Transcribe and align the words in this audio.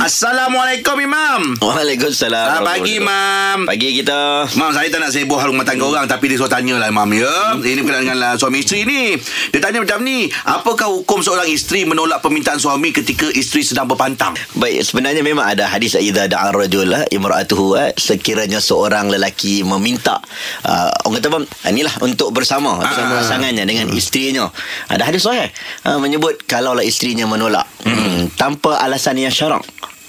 Assalamualaikum 0.00 0.96
Imam. 0.96 1.60
Waalaikumsalam. 1.60 2.64
Ah, 2.64 2.64
pagi 2.64 2.96
Imam. 2.96 3.68
Pagi 3.68 4.00
kita. 4.00 4.48
Mam, 4.56 4.72
saya 4.72 4.88
tak 4.88 5.04
nak 5.04 5.12
sibuk 5.12 5.36
hal 5.36 5.52
rumah 5.52 5.68
tangga 5.68 5.84
orang 5.84 6.08
Tapi 6.08 6.32
dia 6.32 6.40
suruh 6.40 6.48
tanya 6.48 6.80
lah 6.80 6.88
Imam 6.88 7.04
ya 7.12 7.60
Ini 7.60 7.84
berkenaan 7.84 8.08
dengan 8.08 8.16
lah, 8.16 8.32
suami 8.40 8.64
isteri 8.64 8.88
ni 8.88 9.12
Dia 9.52 9.60
tanya 9.60 9.84
macam 9.84 10.00
ni 10.00 10.32
Apakah 10.48 10.88
hukum 10.88 11.20
seorang 11.20 11.44
isteri 11.52 11.84
menolak 11.84 12.24
permintaan 12.24 12.56
suami 12.56 12.96
Ketika 12.96 13.28
isteri 13.28 13.60
sedang 13.60 13.92
berpantang 13.92 14.32
Baik, 14.56 14.88
sebenarnya 14.88 15.20
memang 15.20 15.44
ada 15.44 15.68
hadis 15.68 15.92
idza 16.00 16.32
da'a 16.32 16.48
rajul 16.48 16.88
ah, 16.96 17.04
imra'atuhu 17.12 17.76
ah, 17.76 17.92
sekiranya 17.92 18.56
seorang 18.64 19.12
lelaki 19.12 19.60
meminta 19.68 20.16
uh, 20.64 20.88
orang 21.04 21.20
kata 21.20 21.28
bang, 21.28 21.44
inilah 21.76 21.94
untuk 22.00 22.32
bersama 22.32 22.80
bersama 22.80 23.20
Ah. 23.20 23.20
pasangannya 23.20 23.66
dengan 23.68 23.92
isterinya. 23.92 24.48
Ada 24.88 25.12
hadis 25.12 25.26
sahih 25.26 25.50
uh, 25.84 25.98
menyebut 26.00 26.46
kalaulah 26.48 26.86
isterinya 26.86 27.28
menolak 27.28 27.66
hmm, 27.84 28.38
tanpa 28.38 28.80
alasan 28.80 29.20
yang 29.20 29.34
syarak. 29.34 29.60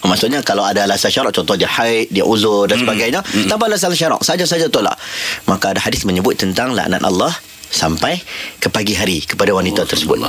Maksudnya 0.02 0.41
kalau 0.41 0.65
ada 0.65 0.89
alasan 0.89 1.13
syarak 1.13 1.29
Contoh 1.29 1.54
dia 1.54 1.70
haid 1.70 2.09
Dia 2.09 2.26
uzur 2.26 2.66
dan 2.66 2.81
sebagainya 2.81 3.21
Tanpa 3.45 3.70
alasan 3.70 3.94
syarak. 3.94 4.21
Saja-saja 4.26 4.66
tolak. 4.67 4.98
Maka 5.45 5.77
ada 5.77 5.81
hadis 5.81 6.03
menyebut 6.07 6.38
tentang 6.38 6.73
Laknat 6.73 7.05
Allah 7.05 7.31
Sampai 7.71 8.20
ke 8.59 8.67
pagi 8.67 8.91
hari 8.91 9.23
Kepada 9.23 9.55
wanita 9.55 9.88
tersebut. 9.88 10.20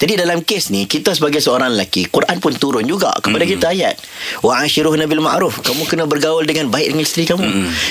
Jadi 0.00 0.16
dalam 0.16 0.40
kes 0.40 0.72
ni 0.72 0.88
Kita 0.88 1.12
sebagai 1.12 1.44
seorang 1.44 1.76
lelaki 1.76 2.08
Quran 2.08 2.40
pun 2.40 2.56
turun 2.56 2.88
juga 2.88 3.12
Kepada 3.20 3.44
kita 3.44 3.76
ayat. 3.76 4.00
Wa 4.40 4.64
ashiruh 4.64 4.96
nabil 4.96 5.20
ma'ruf. 5.20 5.60
Kamu 5.60 5.84
kena 5.84 6.08
bergaul 6.08 6.48
dengan 6.48 6.72
baik 6.72 6.96
Dengan 6.96 7.04
isteri 7.04 7.28
kamu. 7.28 7.44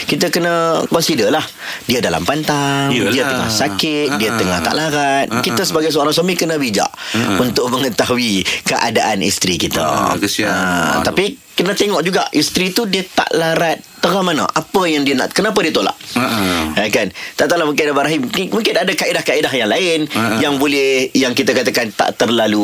Kita 0.10 0.34
kena 0.34 0.82
consider 0.90 1.30
lah. 1.30 1.46
Dia 1.86 2.02
dalam 2.02 2.26
pantang 2.26 2.90
Yelah. 2.90 3.14
Dia 3.14 3.24
tengah 3.30 3.50
sakit 3.54 4.08
Dia 4.18 4.30
Ha-ha. 4.34 4.40
tengah 4.42 4.60
tak 4.66 4.74
larat. 4.74 5.26
Kita 5.46 5.62
sebagai 5.62 5.94
seorang 5.94 6.12
suami 6.12 6.34
Kena 6.34 6.58
bijak 6.58 6.90
Untuk 7.38 7.70
mengetahui 7.70 8.42
Keadaan 8.66 9.22
isteri 9.22 9.62
kita. 9.62 10.18
Kesian. 10.18 10.50
Aduh. 10.50 11.06
Tapi 11.06 11.38
kena 11.54 11.78
tengok 11.78 12.02
juga 12.02 12.26
Isteri 12.34 12.74
tu 12.74 12.90
dia 12.90 13.06
tak 13.06 13.30
larat 13.38 13.80
Tengah 14.06 14.22
mana 14.22 14.46
Apa 14.46 14.86
yang 14.86 15.02
dia 15.02 15.14
nak 15.14 15.32
Kenapa 15.32 15.58
dia 15.60 15.74
tolak. 15.74 15.98
Ya 16.76 16.88
kan 16.88 17.10
Tak 17.34 17.46
tahulah 17.48 17.66
mungkin 17.66 17.84
ada 17.84 17.98
Rahim 17.98 18.22
Mungkin 18.30 18.74
ada 18.76 18.92
kaedah-kaedah 18.92 19.50
yang 19.52 19.66
lain 19.68 20.00
Ha. 20.08 20.38
Yang 20.38 20.54
boleh 20.56 20.90
Yang 21.12 21.34
kita 21.36 21.52
katakan 21.54 21.90
Tak 21.90 22.14
terlalu 22.16 22.62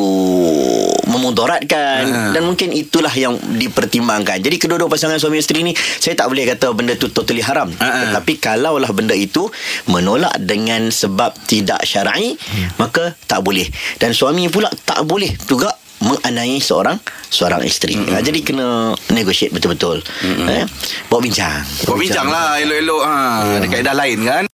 Memudaratkan 1.04 2.02
Ha. 2.04 2.20
Dan 2.30 2.44
mungkin 2.44 2.70
itulah 2.70 3.10
yang 3.10 3.34
Dipertimbangkan 3.36 4.38
Jadi 4.38 4.56
kedua-dua 4.56 4.86
pasangan 4.86 5.18
suami 5.18 5.36
isteri 5.36 5.62
ni 5.62 5.72
Saya 5.74 6.14
tak 6.14 6.28
boleh 6.28 6.46
kata 6.46 6.70
Benda 6.72 6.94
tu 6.94 7.08
totally 7.08 7.42
haram 7.42 7.68
Ha. 7.74 8.08
Tetapi 8.08 8.38
kalaulah 8.38 8.90
benda 8.90 9.12
itu 9.12 9.50
Menolak 9.86 10.38
dengan 10.38 10.88
sebab 10.88 11.34
Tidak 11.36 11.82
syar'i 11.82 12.38
Maka 12.76 13.18
tak 13.24 13.42
boleh 13.42 13.66
Dan 13.96 14.12
suami 14.12 14.46
pula 14.46 14.70
Tak 14.70 15.02
boleh 15.02 15.34
juga 15.42 15.74
menganiaya 16.02 16.58
seorang 16.58 16.98
seorang 17.30 17.62
isteri. 17.62 17.94
Mm-hmm. 17.96 18.12
Ha, 18.12 18.20
jadi 18.20 18.38
kena 18.42 18.68
negotiate 19.14 19.54
betul-betul. 19.54 20.02
Mm-hmm. 20.02 20.46
Eh, 20.50 20.64
bawa 21.06 21.20
bincang. 21.22 21.62
Kau 21.86 21.96
bincang 21.96 22.28
lah 22.28 22.58
elok-elok 22.58 23.02
ha. 23.06 23.18
Ada 23.62 23.66
kaedah 23.70 23.94
lain 23.94 24.20
kan 24.26 24.44